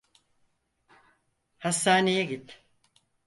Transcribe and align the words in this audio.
Hastaneye 1.57 2.23
git. 2.23 2.61